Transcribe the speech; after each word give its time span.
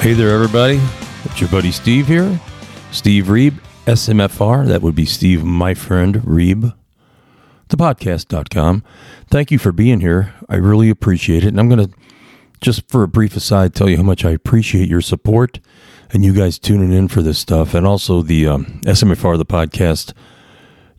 Hey 0.00 0.14
there, 0.14 0.30
everybody. 0.30 0.80
It's 1.24 1.42
your 1.42 1.50
buddy 1.50 1.70
Steve 1.70 2.06
here. 2.06 2.40
Steve 2.90 3.26
Reeb, 3.26 3.60
SMFR. 3.84 4.66
That 4.66 4.80
would 4.80 4.94
be 4.94 5.04
Steve, 5.04 5.44
my 5.44 5.74
friend, 5.74 6.14
Reeb. 6.22 6.74
Thepodcast.com. 7.68 8.82
Thank 9.28 9.50
you 9.50 9.58
for 9.58 9.72
being 9.72 10.00
here. 10.00 10.32
I 10.48 10.56
really 10.56 10.88
appreciate 10.88 11.44
it. 11.44 11.48
And 11.48 11.60
I'm 11.60 11.68
going 11.68 11.86
to, 11.86 11.94
just 12.62 12.88
for 12.88 13.02
a 13.02 13.08
brief 13.08 13.36
aside, 13.36 13.74
tell 13.74 13.90
you 13.90 13.98
how 13.98 14.02
much 14.02 14.24
I 14.24 14.30
appreciate 14.30 14.88
your 14.88 15.02
support 15.02 15.60
and 16.14 16.24
you 16.24 16.32
guys 16.32 16.58
tuning 16.58 16.94
in 16.94 17.08
for 17.08 17.20
this 17.20 17.38
stuff. 17.38 17.74
And 17.74 17.86
also 17.86 18.22
the 18.22 18.46
um, 18.46 18.80
SMFR, 18.84 19.36
the 19.36 19.44
podcast 19.44 20.14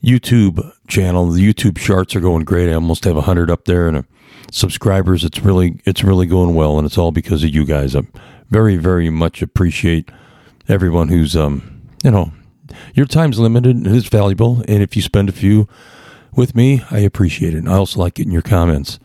YouTube 0.04 0.72
channel. 0.88 1.32
The 1.32 1.54
YouTube 1.54 1.80
charts 1.80 2.16
are 2.16 2.22
going 2.22 2.46
great. 2.46 2.70
I 2.70 2.76
almost 2.76 3.06
have 3.06 3.16
100 3.16 3.50
up 3.50 3.66
there 3.66 3.88
and 3.88 3.98
uh, 3.98 4.04
subscribers. 4.52 5.24
It's 5.24 5.40
really, 5.40 5.82
it's 5.86 6.04
really 6.04 6.28
going 6.28 6.54
well. 6.54 6.78
And 6.78 6.86
it's 6.86 7.00
all 7.00 7.12
because 7.12 7.44
of 7.44 7.50
you 7.50 7.66
guys. 7.66 7.96
I'm, 7.96 8.08
very, 8.52 8.76
very 8.76 9.10
much 9.10 9.42
appreciate 9.42 10.10
everyone 10.68 11.08
who's, 11.08 11.36
um, 11.36 11.82
you 12.04 12.12
know, 12.12 12.32
your 12.94 13.06
time's 13.06 13.40
limited 13.40 13.76
and 13.76 13.88
it's 13.88 14.10
valuable. 14.10 14.64
And 14.68 14.84
if 14.84 14.96
you 14.96 15.02
spend 15.02 15.30
a 15.30 15.32
few 15.32 15.68
with 16.36 16.56
me, 16.56 16.84
I 16.92 17.00
appreciate 17.00 17.54
it. 17.56 17.68
I 17.68 17.74
also 17.74 18.00
like 18.00 18.16
getting 18.16 18.32
your 18.32 18.42
comments. 18.42 19.00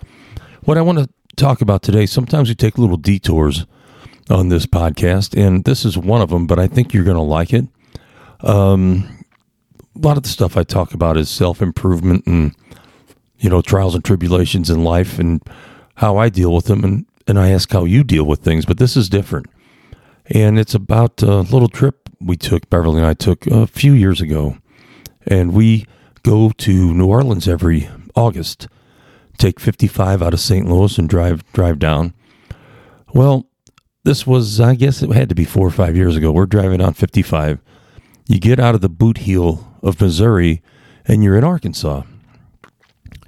What 0.64 0.76
I 0.76 0.82
want 0.82 0.98
to 0.98 1.08
talk 1.36 1.62
about 1.62 1.82
today, 1.82 2.06
sometimes 2.06 2.48
we 2.48 2.54
take 2.56 2.76
little 2.76 2.96
detours 2.96 3.66
on 4.28 4.48
this 4.48 4.66
podcast, 4.66 5.40
and 5.40 5.64
this 5.64 5.84
is 5.84 5.96
one 5.96 6.20
of 6.20 6.30
them, 6.30 6.48
but 6.48 6.58
I 6.58 6.66
think 6.66 6.92
you're 6.92 7.04
going 7.04 7.16
to 7.16 7.22
like 7.22 7.52
it. 7.52 7.66
Um, 8.40 9.24
a 9.94 9.98
lot 10.00 10.16
of 10.16 10.24
the 10.24 10.28
stuff 10.28 10.56
I 10.56 10.64
talk 10.64 10.92
about 10.92 11.16
is 11.16 11.30
self 11.30 11.62
improvement 11.62 12.26
and, 12.26 12.52
you 13.38 13.48
know, 13.48 13.62
trials 13.62 13.94
and 13.94 14.04
tribulations 14.04 14.68
in 14.68 14.82
life 14.82 15.20
and 15.20 15.40
how 15.94 16.16
I 16.16 16.28
deal 16.28 16.52
with 16.52 16.66
them. 16.66 16.82
And 16.82 17.06
and 17.26 17.38
I 17.38 17.50
ask 17.50 17.70
how 17.72 17.84
you 17.84 18.04
deal 18.04 18.24
with 18.24 18.40
things, 18.40 18.64
but 18.64 18.78
this 18.78 18.96
is 18.96 19.08
different. 19.08 19.46
And 20.26 20.58
it's 20.58 20.74
about 20.74 21.22
a 21.22 21.40
little 21.40 21.68
trip 21.68 22.08
we 22.20 22.36
took, 22.36 22.68
Beverly 22.70 22.98
and 22.98 23.06
I 23.06 23.14
took 23.14 23.46
a 23.46 23.66
few 23.66 23.92
years 23.92 24.20
ago. 24.20 24.58
And 25.26 25.52
we 25.52 25.86
go 26.22 26.50
to 26.50 26.94
New 26.94 27.06
Orleans 27.06 27.48
every 27.48 27.88
August, 28.14 28.68
take 29.38 29.60
55 29.60 30.22
out 30.22 30.34
of 30.34 30.40
St. 30.40 30.68
Louis 30.68 30.98
and 30.98 31.08
drive 31.08 31.44
drive 31.52 31.78
down. 31.78 32.14
Well, 33.12 33.48
this 34.04 34.26
was, 34.26 34.60
I 34.60 34.76
guess 34.76 35.02
it 35.02 35.10
had 35.10 35.28
to 35.28 35.34
be 35.34 35.44
four 35.44 35.66
or 35.66 35.72
five 35.72 35.96
years 35.96 36.16
ago. 36.16 36.30
We're 36.30 36.46
driving 36.46 36.80
on 36.80 36.94
55. 36.94 37.60
You 38.28 38.38
get 38.38 38.60
out 38.60 38.74
of 38.74 38.80
the 38.80 38.88
boot 38.88 39.18
heel 39.18 39.74
of 39.82 40.00
Missouri 40.00 40.62
and 41.04 41.22
you're 41.24 41.36
in 41.36 41.44
Arkansas. 41.44 42.02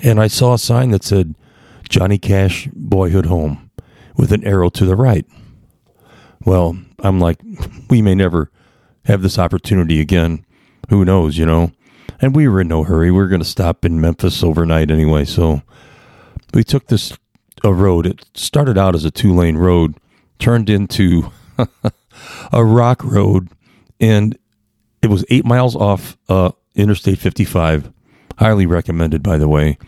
And 0.00 0.20
I 0.20 0.28
saw 0.28 0.54
a 0.54 0.58
sign 0.58 0.90
that 0.92 1.04
said 1.04 1.34
Johnny 1.88 2.18
Cash 2.18 2.68
Boyhood 2.72 3.26
Home 3.26 3.67
with 4.18 4.32
an 4.32 4.44
arrow 4.44 4.68
to 4.68 4.84
the 4.84 4.96
right. 4.96 5.24
Well, 6.44 6.76
I'm 6.98 7.20
like, 7.20 7.40
we 7.90 8.02
may 8.02 8.14
never 8.14 8.50
have 9.04 9.22
this 9.22 9.38
opportunity 9.38 10.00
again. 10.00 10.44
Who 10.90 11.04
knows, 11.04 11.38
you 11.38 11.46
know? 11.46 11.72
And 12.20 12.34
we 12.34 12.48
were 12.48 12.60
in 12.60 12.68
no 12.68 12.82
hurry. 12.82 13.10
We 13.10 13.18
were 13.18 13.28
going 13.28 13.40
to 13.40 13.48
stop 13.48 13.84
in 13.84 14.00
Memphis 14.00 14.42
overnight 14.42 14.90
anyway. 14.90 15.24
So 15.24 15.62
we 16.52 16.64
took 16.64 16.88
this 16.88 17.16
a 17.64 17.72
road. 17.72 18.06
It 18.06 18.26
started 18.34 18.76
out 18.76 18.94
as 18.94 19.04
a 19.04 19.10
two 19.10 19.34
lane 19.34 19.56
road, 19.56 19.96
turned 20.38 20.68
into 20.68 21.30
a 22.52 22.64
rock 22.64 23.04
road, 23.04 23.48
and 24.00 24.36
it 25.02 25.08
was 25.08 25.24
eight 25.28 25.44
miles 25.44 25.76
off 25.76 26.16
uh, 26.28 26.50
Interstate 26.74 27.18
55. 27.18 27.92
Highly 28.38 28.66
recommended, 28.66 29.22
by 29.22 29.38
the 29.38 29.48
way. 29.48 29.78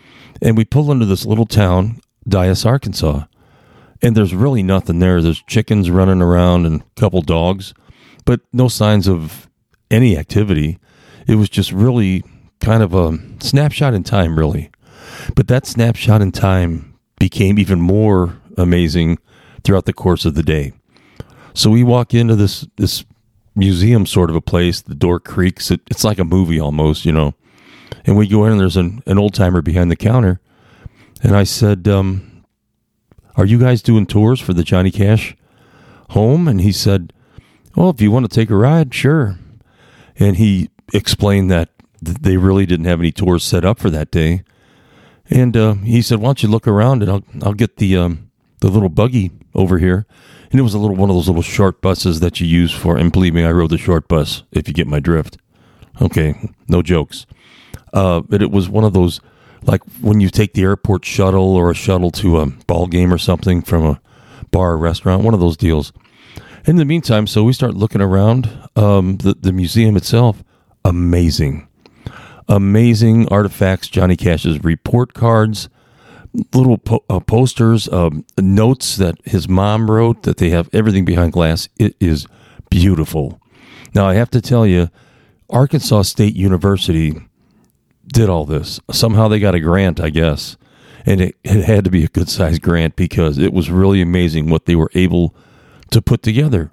And 0.43 0.57
we 0.57 0.65
pulled 0.65 0.91
into 0.91 1.07
this 1.07 1.27
little 1.27 1.47
town, 1.47 2.01
Dyess, 2.29 2.67
Arkansas 2.67 3.25
and 4.03 4.17
there's 4.17 4.35
really 4.35 4.63
nothing 4.63 4.99
there. 4.99 5.21
There's 5.21 5.43
chickens 5.43 5.91
running 5.91 6.23
around 6.23 6.67
and 6.67 6.83
a 6.83 7.01
couple 7.01 7.21
dogs, 7.23 7.75
but 8.25 8.41
no 8.53 8.69
signs 8.69 9.09
of 9.09 9.49
any 9.91 10.17
activity. 10.17 10.79
It 11.27 11.35
was 11.37 11.49
just 11.49 11.73
really 11.73 12.25
kind 12.61 12.83
of 12.83 12.95
a 12.95 13.19
snapshot 13.41 13.95
in 13.95 14.05
time, 14.05 14.39
really. 14.39 14.71
But 15.35 15.49
that 15.49 15.67
snapshot 15.67 16.23
in 16.23 16.33
time 16.33 16.99
became 17.19 17.59
even 17.59 17.81
more 17.81 18.39
amazing 18.57 19.19
throughout 19.65 19.87
the 19.87 19.93
course 19.93 20.25
of 20.25 20.35
the 20.35 20.43
day. 20.43 20.73
So 21.55 21.71
we 21.71 21.83
walk 21.83 22.15
into 22.15 22.37
this 22.37 22.67
this 22.77 23.05
museum 23.55 24.07
sort 24.07 24.31
of 24.31 24.37
a 24.37 24.41
place. 24.41 24.81
The 24.81 24.95
door 24.95 25.21
creaks. 25.21 25.71
It, 25.71 25.81
it's 25.91 26.05
like 26.05 26.19
a 26.19 26.25
movie 26.25 26.61
almost, 26.61 27.05
you 27.05 27.13
know. 27.13 27.35
And 28.07 28.17
we 28.17 28.29
go 28.29 28.45
in 28.45 28.53
and 28.53 28.61
there's 28.61 28.77
an, 28.77 29.03
an 29.07 29.19
old 29.19 29.35
timer 29.35 29.61
behind 29.61 29.91
the 29.91 29.97
counter. 29.97 30.41
And 31.23 31.37
I 31.37 31.45
said, 31.45 31.87
um, 31.89 32.30
are 33.41 33.47
you 33.47 33.59
guys 33.59 33.81
doing 33.81 34.05
tours 34.05 34.39
for 34.39 34.53
the 34.53 34.63
Johnny 34.63 34.91
Cash 34.91 35.35
home? 36.11 36.47
And 36.47 36.61
he 36.61 36.73
said, 36.73 37.15
Well, 37.75 37.89
if 37.89 37.99
you 38.03 38.11
want 38.11 38.31
to 38.31 38.35
take 38.35 38.51
a 38.51 38.55
ride, 38.55 38.93
sure. 38.93 39.39
And 40.19 40.37
he 40.37 40.69
explained 40.93 41.51
that 41.51 41.71
they 42.03 42.37
really 42.37 42.67
didn't 42.67 42.85
have 42.85 43.01
any 43.01 43.13
tours 43.13 43.43
set 43.43 43.65
up 43.65 43.79
for 43.79 43.89
that 43.89 44.11
day. 44.11 44.43
And 45.31 45.57
uh, 45.57 45.75
he 45.75 46.03
said, 46.03 46.19
"Why 46.19 46.27
don't 46.27 46.43
you 46.43 46.51
look 46.51 46.69
around 46.69 47.03
and 47.03 47.11
I'll 47.11 47.25
I'll 47.43 47.55
get 47.55 47.77
the 47.77 47.97
um, 47.97 48.31
the 48.61 48.69
little 48.69 48.91
buggy 48.91 49.31
over 49.55 49.79
here." 49.79 50.05
And 50.51 50.61
it 50.61 50.63
was 50.63 50.75
a 50.75 50.79
little 50.79 50.97
one 50.97 51.09
of 51.09 51.17
those 51.17 51.29
little 51.29 51.41
short 51.41 51.81
buses 51.81 52.21
that 52.21 52.41
you 52.41 52.47
use 52.47 52.73
for. 52.73 52.99
And 52.99 53.11
believe 53.11 53.33
me, 53.33 53.45
I 53.45 53.53
rode 53.53 53.71
the 53.71 53.79
short 53.79 54.07
bus. 54.07 54.43
If 54.53 54.69
you 54.69 54.75
get 54.75 54.87
my 54.87 55.01
drift, 55.01 55.39
okay, 56.03 56.35
no 56.69 56.83
jokes. 56.83 57.25
Uh, 57.95 58.21
but 58.21 58.43
it 58.43 58.51
was 58.51 58.69
one 58.69 58.85
of 58.85 58.93
those 58.93 59.21
like 59.65 59.83
when 60.01 60.21
you 60.21 60.31
take 60.31 60.55
the 60.55 60.63
airport 60.63 61.05
shuttle 61.05 61.55
or 61.55 61.71
a 61.71 61.75
shuttle 61.75 62.11
to 62.13 62.39
a 62.41 62.47
ball 62.47 62.87
game 62.87 63.13
or 63.13 63.19
something 63.19 63.63
from 63.63 63.85
a 63.85 64.01
bar 64.51 64.73
or 64.73 64.79
restaurant, 64.79 65.23
one 65.23 65.35
of 65.35 65.41
those 65.41 65.57
deals. 65.57 65.93
In 66.67 66.77
the 66.77 66.85
meantime, 66.85 67.27
so 67.27 67.45
we 67.45 67.53
start 67.53 67.75
looking 67.75 68.01
around 68.03 68.51
um, 68.77 69.17
the 69.19 69.35
the 69.35 69.53
museum 69.53 69.97
itself. 69.97 70.45
Amazing, 70.85 71.69
amazing 72.49 73.29
artifacts. 73.29 73.89
Johnny 73.89 74.17
Cash's 74.17 74.63
report 74.63 75.15
cards, 75.15 75.69
little 76.53 76.77
po- 76.77 77.05
uh, 77.09 77.21
posters, 77.21 77.89
uh, 77.89 78.11
notes 78.39 78.97
that 78.97 79.15
his 79.25 79.49
mom 79.49 79.91
wrote. 79.91 80.25
That 80.25 80.37
they 80.37 80.51
have 80.51 80.69
everything 80.75 81.07
behind 81.07 81.33
glass. 81.33 81.69
It 81.79 81.97
is 81.99 82.27
beautiful. 82.69 83.41
Now 83.95 84.07
I 84.07 84.15
have 84.15 84.31
to 84.31 84.41
tell 84.43 84.67
you, 84.67 84.91
Arkansas 85.49 86.03
State 86.03 86.37
University 86.37 87.19
did 88.13 88.29
all 88.29 88.45
this. 88.45 88.81
Somehow 88.91 89.29
they 89.29 89.39
got 89.39 89.55
a 89.55 89.61
grant, 89.61 90.01
I 90.01 90.11
guess. 90.11 90.57
And 91.07 91.21
it, 91.21 91.37
it 91.43 91.65
had 91.65 91.85
to 91.85 91.91
be 91.91 92.05
a 92.05 92.09
good 92.09 92.29
sized 92.29 92.63
grant 92.63 92.97
because 92.97 93.39
it 93.39 93.53
was 93.53 93.71
really 93.71 94.03
amazing 94.03 94.51
what 94.51 94.67
they 94.67 94.77
were 94.77 94.91
able 94.95 95.35
to 95.91 96.03
put 96.03 96.23
together. 96.23 96.71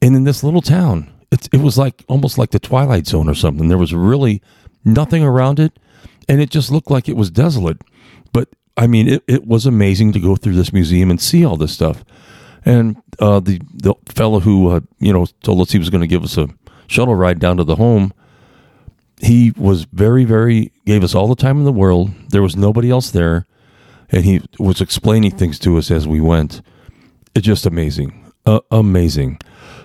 And 0.00 0.16
in 0.16 0.24
this 0.24 0.42
little 0.42 0.62
town, 0.62 1.12
it, 1.30 1.48
it 1.52 1.60
was 1.60 1.76
like 1.76 2.04
almost 2.08 2.38
like 2.38 2.50
the 2.50 2.58
Twilight 2.58 3.06
Zone 3.06 3.28
or 3.28 3.34
something. 3.34 3.68
There 3.68 3.78
was 3.78 3.92
really 3.92 4.40
nothing 4.84 5.22
around 5.22 5.60
it, 5.60 5.78
and 6.28 6.40
it 6.40 6.50
just 6.50 6.70
looked 6.70 6.90
like 6.90 7.08
it 7.08 7.16
was 7.16 7.30
desolate. 7.30 7.82
But 8.32 8.48
I 8.76 8.86
mean, 8.86 9.08
it, 9.08 9.24
it 9.26 9.46
was 9.46 9.66
amazing 9.66 10.12
to 10.12 10.20
go 10.20 10.36
through 10.36 10.54
this 10.54 10.72
museum 10.72 11.10
and 11.10 11.20
see 11.20 11.44
all 11.44 11.56
this 11.56 11.72
stuff. 11.72 12.04
And 12.64 12.96
uh, 13.18 13.40
the 13.40 13.60
the 13.74 13.94
fellow 14.06 14.40
who 14.40 14.70
uh, 14.70 14.80
you 14.98 15.12
know 15.12 15.26
told 15.42 15.60
us 15.60 15.72
he 15.72 15.78
was 15.78 15.90
going 15.90 16.00
to 16.00 16.06
give 16.06 16.24
us 16.24 16.38
a 16.38 16.48
shuttle 16.86 17.14
ride 17.14 17.38
down 17.38 17.58
to 17.58 17.64
the 17.64 17.76
home 17.76 18.12
he 19.20 19.52
was 19.56 19.84
very, 19.84 20.24
very, 20.24 20.72
gave 20.86 21.02
us 21.02 21.14
all 21.14 21.28
the 21.28 21.34
time 21.34 21.58
in 21.58 21.64
the 21.64 21.72
world. 21.72 22.10
There 22.28 22.42
was 22.42 22.56
nobody 22.56 22.90
else 22.90 23.10
there. 23.10 23.46
And 24.10 24.24
he 24.24 24.40
was 24.58 24.80
explaining 24.80 25.32
things 25.32 25.58
to 25.60 25.76
us 25.76 25.90
as 25.90 26.08
we 26.08 26.20
went. 26.20 26.62
It's 27.34 27.46
just 27.46 27.66
amazing. 27.66 28.32
Uh, 28.46 28.60
amazing. 28.70 29.40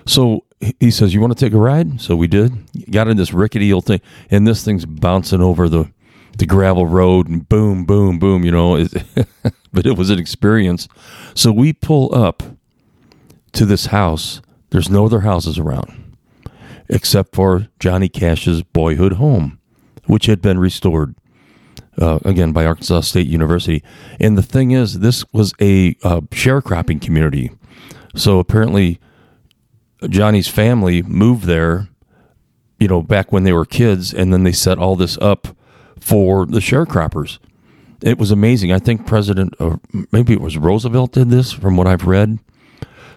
So 0.06 0.44
he 0.80 0.90
says, 0.90 1.12
You 1.12 1.20
want 1.20 1.36
to 1.36 1.44
take 1.44 1.52
a 1.52 1.58
ride? 1.58 2.00
So 2.00 2.16
we 2.16 2.26
did. 2.26 2.52
Got 2.90 3.08
in 3.08 3.16
this 3.16 3.34
rickety 3.34 3.72
old 3.72 3.84
thing, 3.84 4.00
and 4.30 4.46
this 4.46 4.64
thing's 4.64 4.86
bouncing 4.86 5.42
over 5.42 5.68
the, 5.68 5.90
the 6.38 6.46
gravel 6.46 6.86
road, 6.86 7.28
and 7.28 7.46
boom, 7.46 7.84
boom, 7.84 8.18
boom, 8.18 8.44
you 8.44 8.52
know. 8.52 8.86
but 9.72 9.86
it 9.86 9.96
was 9.98 10.08
an 10.08 10.18
experience. 10.18 10.88
So 11.34 11.52
we 11.52 11.72
pull 11.74 12.14
up 12.14 12.42
to 13.52 13.66
this 13.66 13.86
house. 13.86 14.40
There's 14.70 14.88
no 14.88 15.04
other 15.04 15.20
houses 15.20 15.58
around 15.58 16.03
except 16.94 17.34
for 17.34 17.68
Johnny 17.78 18.08
Cash's 18.08 18.62
boyhood 18.62 19.14
home, 19.14 19.58
which 20.06 20.26
had 20.26 20.40
been 20.40 20.58
restored. 20.58 21.14
Uh, 21.96 22.18
again 22.24 22.50
by 22.50 22.66
Arkansas 22.66 23.02
State 23.02 23.28
University. 23.28 23.80
And 24.18 24.36
the 24.36 24.42
thing 24.42 24.72
is, 24.72 24.98
this 24.98 25.24
was 25.32 25.52
a 25.60 25.90
uh, 26.02 26.22
sharecropping 26.32 27.00
community. 27.00 27.52
So 28.16 28.40
apparently, 28.40 28.98
Johnny's 30.08 30.48
family 30.48 31.02
moved 31.02 31.44
there, 31.44 31.88
you 32.80 32.88
know, 32.88 33.00
back 33.00 33.30
when 33.30 33.44
they 33.44 33.52
were 33.52 33.64
kids, 33.64 34.12
and 34.12 34.32
then 34.32 34.42
they 34.42 34.50
set 34.50 34.76
all 34.76 34.96
this 34.96 35.16
up 35.18 35.56
for 36.00 36.46
the 36.46 36.58
sharecroppers. 36.58 37.38
It 38.02 38.18
was 38.18 38.32
amazing. 38.32 38.72
I 38.72 38.80
think 38.80 39.06
President, 39.06 39.54
or 39.60 39.78
maybe 40.10 40.32
it 40.32 40.40
was 40.40 40.58
Roosevelt, 40.58 41.12
did 41.12 41.30
this, 41.30 41.52
from 41.52 41.76
what 41.76 41.86
I've 41.86 42.08
read. 42.08 42.40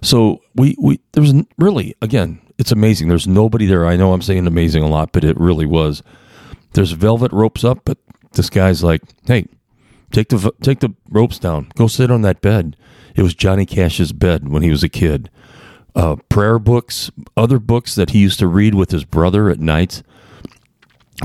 So 0.04 0.42
we 0.54 0.76
we 0.80 1.00
there 1.14 1.22
was 1.22 1.34
really 1.58 1.96
again 2.00 2.40
it's 2.58 2.72
amazing. 2.72 3.08
There's 3.08 3.28
nobody 3.28 3.66
there. 3.66 3.86
I 3.86 3.96
know 3.96 4.14
I'm 4.14 4.22
saying 4.22 4.48
amazing 4.48 4.84
a 4.84 4.88
lot, 4.90 5.12
but 5.12 5.24
it 5.24 5.40
really 5.40 5.66
was. 5.66 6.02
There's 6.74 6.92
velvet 6.92 7.32
ropes 7.32 7.64
up, 7.64 7.80
but 7.86 7.98
this 8.34 8.50
guy's 8.50 8.84
like, 8.84 9.02
"Hey, 9.26 9.46
take 10.12 10.30
the 10.30 10.52
take 10.62 10.80
the 10.80 10.94
ropes 11.10 11.40
down. 11.40 11.72
Go 11.76 11.88
sit 11.88 12.12
on 12.12 12.22
that 12.24 12.42
bed." 12.42 12.76
It 13.16 13.24
was 13.24 13.34
Johnny 13.36 13.66
Cash's 13.66 14.14
bed 14.14 14.48
when 14.50 14.64
he 14.64 14.70
was 14.72 14.84
a 14.84 14.90
kid. 14.90 15.30
uh, 15.96 16.16
prayer 16.30 16.60
books, 16.60 17.10
other 17.36 17.58
books 17.58 17.96
that 17.96 18.12
he 18.12 18.20
used 18.20 18.38
to 18.38 18.46
read 18.48 18.76
with 18.76 18.92
his 18.92 19.04
brother 19.04 19.50
at 19.50 19.60
night. 19.60 20.04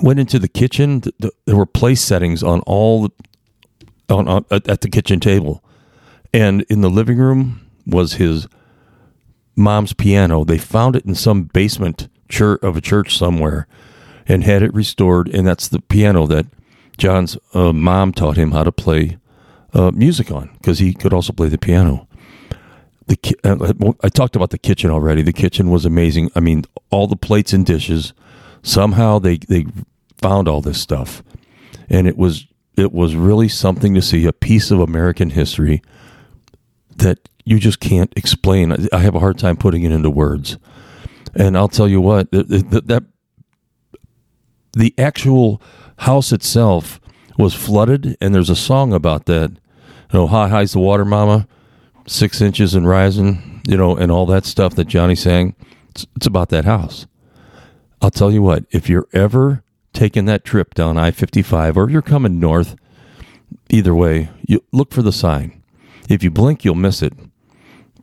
Went 0.02 0.18
into 0.18 0.38
the 0.38 0.48
kitchen. 0.48 1.02
Th- 1.02 1.14
th- 1.20 1.34
there 1.44 1.56
were 1.56 1.66
place 1.66 2.00
settings 2.00 2.42
on 2.42 2.60
all 2.60 3.02
the, 3.02 3.10
on, 4.14 4.26
on 4.28 4.46
at 4.50 4.80
the 4.80 4.88
kitchen 4.88 5.20
table, 5.20 5.62
and 6.32 6.62
in 6.70 6.80
the 6.80 6.88
living 6.88 7.18
room 7.18 7.60
was 7.86 8.14
his 8.14 8.48
mom's 9.56 9.92
piano. 9.92 10.44
They 10.44 10.58
found 10.58 10.96
it 10.96 11.04
in 11.04 11.14
some 11.14 11.44
basement 11.44 12.08
church 12.28 12.62
of 12.62 12.76
a 12.76 12.80
church 12.80 13.16
somewhere, 13.16 13.66
and 14.26 14.44
had 14.44 14.62
it 14.62 14.72
restored. 14.74 15.28
And 15.28 15.46
that's 15.46 15.68
the 15.68 15.80
piano 15.80 16.26
that 16.26 16.46
John's 16.98 17.36
uh, 17.54 17.72
mom 17.72 18.12
taught 18.12 18.36
him 18.36 18.52
how 18.52 18.64
to 18.64 18.72
play 18.72 19.18
uh, 19.74 19.90
music 19.90 20.30
on 20.30 20.50
because 20.58 20.78
he 20.78 20.94
could 20.94 21.12
also 21.12 21.32
play 21.32 21.48
the 21.48 21.58
piano. 21.58 22.08
The 23.06 23.16
ki- 23.16 23.36
uh, 23.44 23.92
I 24.02 24.08
talked 24.08 24.36
about 24.36 24.50
the 24.50 24.58
kitchen 24.58 24.90
already. 24.90 25.22
The 25.22 25.32
kitchen 25.32 25.70
was 25.70 25.84
amazing. 25.84 26.30
I 26.34 26.40
mean, 26.40 26.64
all 26.90 27.06
the 27.06 27.16
plates 27.16 27.52
and 27.52 27.66
dishes. 27.66 28.12
Somehow 28.62 29.18
they 29.18 29.38
they 29.38 29.66
found 30.18 30.46
all 30.46 30.60
this 30.60 30.80
stuff, 30.80 31.22
and 31.90 32.06
it 32.06 32.16
was 32.16 32.46
it 32.76 32.92
was 32.92 33.16
really 33.16 33.48
something 33.48 33.92
to 33.94 34.02
see 34.02 34.24
a 34.24 34.32
piece 34.32 34.70
of 34.70 34.78
American 34.78 35.30
history 35.30 35.82
that 36.98 37.28
you 37.44 37.58
just 37.58 37.80
can't 37.80 38.12
explain. 38.16 38.88
I 38.92 38.98
have 38.98 39.14
a 39.14 39.20
hard 39.20 39.38
time 39.38 39.56
putting 39.56 39.82
it 39.82 39.92
into 39.92 40.10
words. 40.10 40.58
And 41.34 41.56
I'll 41.56 41.68
tell 41.68 41.88
you 41.88 42.00
what, 42.00 42.30
th- 42.30 42.48
th- 42.48 42.70
th- 42.70 42.84
that 42.84 43.04
the 44.74 44.94
actual 44.98 45.60
house 45.98 46.32
itself 46.32 47.00
was 47.38 47.54
flooded, 47.54 48.16
and 48.20 48.34
there's 48.34 48.50
a 48.50 48.56
song 48.56 48.92
about 48.92 49.26
that. 49.26 49.50
You 49.50 50.18
know, 50.18 50.26
high 50.26 50.48
high's 50.48 50.72
the 50.72 50.78
water, 50.78 51.04
mama, 51.04 51.48
six 52.06 52.40
inches 52.40 52.74
and 52.74 52.86
rising. 52.86 53.62
You 53.66 53.76
know, 53.76 53.96
and 53.96 54.10
all 54.10 54.26
that 54.26 54.44
stuff 54.44 54.74
that 54.74 54.88
Johnny 54.88 55.14
sang. 55.14 55.54
It's, 55.90 56.06
it's 56.16 56.26
about 56.26 56.48
that 56.50 56.64
house. 56.64 57.06
I'll 58.00 58.10
tell 58.10 58.32
you 58.32 58.42
what, 58.42 58.64
if 58.70 58.88
you're 58.88 59.06
ever 59.12 59.62
taking 59.92 60.24
that 60.24 60.44
trip 60.44 60.74
down 60.74 60.98
I 60.98 61.12
55 61.12 61.76
or 61.76 61.88
you're 61.88 62.02
coming 62.02 62.40
north, 62.40 62.74
either 63.70 63.94
way, 63.94 64.30
you 64.46 64.64
look 64.72 64.92
for 64.92 65.02
the 65.02 65.12
sign. 65.12 65.61
If 66.08 66.22
you 66.22 66.30
blink, 66.30 66.64
you'll 66.64 66.74
miss 66.74 67.02
it. 67.02 67.12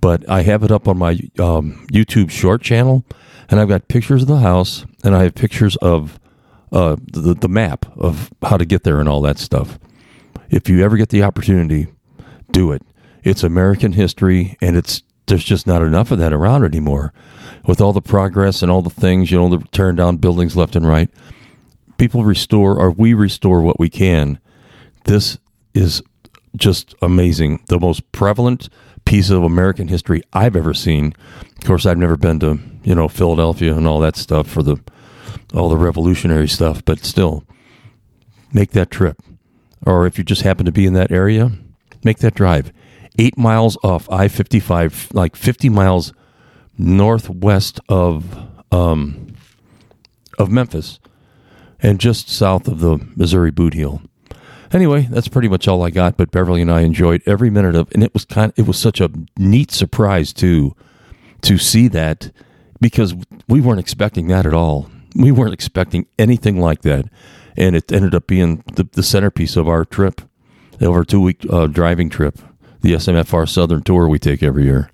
But 0.01 0.27
I 0.29 0.41
have 0.43 0.63
it 0.63 0.71
up 0.71 0.87
on 0.87 0.97
my 0.97 1.19
um, 1.39 1.85
YouTube 1.91 2.29
short 2.29 2.61
channel, 2.61 3.05
and 3.49 3.59
I've 3.59 3.67
got 3.67 3.87
pictures 3.87 4.21
of 4.21 4.27
the 4.27 4.37
house, 4.37 4.85
and 5.03 5.15
I 5.15 5.23
have 5.23 5.35
pictures 5.35 5.75
of 5.77 6.19
uh, 6.71 6.95
the, 7.11 7.33
the 7.33 7.49
map 7.49 7.85
of 7.97 8.31
how 8.41 8.57
to 8.57 8.65
get 8.65 8.83
there 8.83 8.99
and 8.99 9.09
all 9.09 9.21
that 9.21 9.37
stuff. 9.37 9.77
If 10.49 10.69
you 10.69 10.83
ever 10.83 10.97
get 10.97 11.09
the 11.09 11.23
opportunity, 11.23 11.87
do 12.51 12.71
it. 12.71 12.81
It's 13.23 13.43
American 13.43 13.93
history, 13.93 14.57
and 14.61 14.77
it's 14.77 15.03
there's 15.27 15.43
just 15.43 15.67
not 15.67 15.81
enough 15.81 16.11
of 16.11 16.19
that 16.19 16.33
around 16.33 16.63
anymore. 16.63 17.13
With 17.65 17.81
all 17.81 17.93
the 17.93 18.01
progress 18.01 18.63
and 18.63 18.71
all 18.71 18.81
the 18.81 18.89
things, 18.89 19.31
you 19.31 19.37
know, 19.37 19.49
the 19.49 19.63
turn 19.67 19.95
down 19.95 20.17
buildings 20.17 20.55
left 20.55 20.75
and 20.75 20.87
right, 20.87 21.09
people 21.97 22.23
restore 22.23 22.79
or 22.79 22.89
we 22.89 23.13
restore 23.13 23.61
what 23.61 23.79
we 23.79 23.89
can. 23.89 24.39
This 25.03 25.37
is 25.73 26.01
just 26.55 26.95
amazing. 27.01 27.63
The 27.67 27.79
most 27.79 28.11
prevalent 28.11 28.69
piece 29.05 29.29
of 29.29 29.43
American 29.43 29.87
history 29.87 30.21
I've 30.33 30.55
ever 30.55 30.73
seen. 30.73 31.13
Of 31.57 31.65
course, 31.65 31.85
I've 31.85 31.97
never 31.97 32.17
been 32.17 32.39
to 32.39 32.59
you 32.83 32.95
know 32.95 33.07
Philadelphia 33.07 33.75
and 33.75 33.87
all 33.87 33.99
that 33.99 34.15
stuff 34.15 34.47
for 34.47 34.63
the 34.63 34.77
all 35.53 35.69
the 35.69 35.77
revolutionary 35.77 36.47
stuff, 36.47 36.83
but 36.85 37.05
still, 37.05 37.43
make 38.53 38.71
that 38.71 38.91
trip. 38.91 39.21
Or 39.85 40.05
if 40.05 40.17
you 40.17 40.23
just 40.23 40.41
happen 40.41 40.65
to 40.65 40.71
be 40.71 40.85
in 40.85 40.93
that 40.93 41.11
area, 41.11 41.51
make 42.03 42.19
that 42.19 42.35
drive. 42.35 42.71
Eight 43.17 43.37
miles 43.37 43.77
off 43.83 44.09
I 44.09 44.27
55, 44.27 45.09
like 45.13 45.35
50 45.35 45.69
miles 45.69 46.13
northwest 46.77 47.79
of, 47.89 48.37
um, 48.71 49.33
of 50.37 50.49
Memphis 50.49 50.99
and 51.81 51.99
just 51.99 52.29
south 52.29 52.67
of 52.67 52.79
the 52.79 52.97
Missouri 53.15 53.51
Boot 53.51 53.73
Heel. 53.73 54.01
Anyway, 54.71 55.07
that's 55.09 55.27
pretty 55.27 55.47
much 55.47 55.67
all 55.67 55.83
I 55.83 55.89
got. 55.89 56.17
But 56.17 56.31
Beverly 56.31 56.61
and 56.61 56.71
I 56.71 56.81
enjoyed 56.81 57.21
every 57.25 57.49
minute 57.49 57.75
of, 57.75 57.89
and 57.93 58.03
it 58.03 58.13
was 58.13 58.25
kind. 58.25 58.53
It 58.55 58.67
was 58.67 58.77
such 58.77 59.01
a 59.01 59.09
neat 59.37 59.71
surprise 59.71 60.33
too, 60.33 60.75
to 61.41 61.57
see 61.57 61.87
that 61.89 62.31
because 62.79 63.15
we 63.47 63.61
weren't 63.61 63.79
expecting 63.79 64.27
that 64.27 64.45
at 64.45 64.53
all. 64.53 64.89
We 65.15 65.31
weren't 65.31 65.53
expecting 65.53 66.05
anything 66.19 66.59
like 66.59 66.83
that, 66.83 67.05
and 67.57 67.75
it 67.75 67.91
ended 67.91 68.13
up 68.13 68.27
being 68.27 68.63
the, 68.75 68.87
the 68.91 69.03
centerpiece 69.03 69.55
of 69.55 69.67
our 69.67 69.85
trip, 69.85 70.21
over 70.81 71.01
a 71.01 71.05
two 71.05 71.21
week 71.21 71.45
uh, 71.49 71.67
driving 71.67 72.09
trip, 72.09 72.37
the 72.81 72.93
SMFR 72.93 73.49
Southern 73.49 73.81
Tour 73.81 74.07
we 74.07 74.19
take 74.19 74.43
every 74.43 74.65
year. 74.65 74.91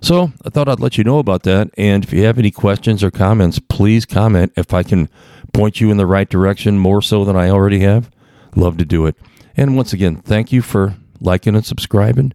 So 0.00 0.32
I 0.44 0.50
thought 0.50 0.68
I'd 0.68 0.80
let 0.80 0.98
you 0.98 1.04
know 1.04 1.18
about 1.18 1.44
that. 1.44 1.70
And 1.78 2.04
if 2.04 2.12
you 2.12 2.24
have 2.24 2.38
any 2.38 2.50
questions 2.50 3.02
or 3.02 3.10
comments, 3.10 3.58
please 3.58 4.04
comment. 4.04 4.52
If 4.54 4.74
I 4.74 4.82
can 4.82 5.08
point 5.54 5.80
you 5.80 5.90
in 5.90 5.96
the 5.96 6.04
right 6.04 6.28
direction 6.28 6.78
more 6.78 7.00
so 7.00 7.24
than 7.24 7.36
I 7.36 7.48
already 7.48 7.80
have, 7.80 8.10
love 8.56 8.76
to 8.78 8.84
do 8.84 9.06
it. 9.06 9.16
And 9.56 9.76
once 9.76 9.92
again, 9.92 10.16
thank 10.16 10.52
you 10.52 10.62
for 10.62 10.96
liking 11.20 11.54
and 11.54 11.64
subscribing 11.64 12.32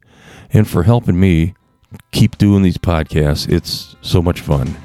and 0.52 0.68
for 0.68 0.84
helping 0.84 1.20
me 1.20 1.54
keep 2.12 2.38
doing 2.38 2.64
these 2.64 2.78
podcasts. 2.78 3.50
It's 3.52 3.96
so 4.02 4.22
much 4.22 4.42
fun. 4.42 4.76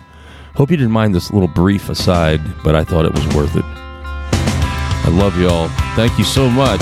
Hope 0.54 0.70
you 0.70 0.76
didn't 0.76 0.92
mind 0.92 1.14
this 1.14 1.32
little 1.32 1.48
brief 1.48 1.88
aside, 1.88 2.40
but 2.62 2.74
I 2.74 2.84
thought 2.84 3.04
it 3.04 3.14
was 3.14 3.26
worth 3.34 3.56
it. 3.56 3.64
I 3.64 5.08
love 5.10 5.38
you 5.38 5.48
all. 5.48 5.68
Thank 5.96 6.18
you 6.18 6.24
so 6.24 6.48
much. 6.48 6.80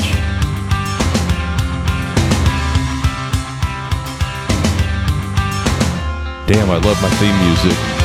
Damn, 6.47 6.71
I 6.71 6.79
love 6.79 7.01
my 7.01 7.09
theme 7.19 7.47
music. 7.47 8.02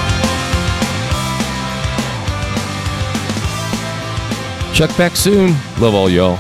Check 4.77 4.95
back 4.95 5.15
soon. 5.15 5.55
Love 5.79 5.95
all 5.95 6.07
y'all. 6.07 6.37